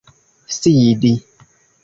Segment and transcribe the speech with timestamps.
[0.57, 1.13] sidi